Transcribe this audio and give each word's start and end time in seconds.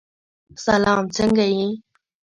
سلام! 0.65 1.03
څنګه 1.17 1.45
یې؟ 1.53 1.67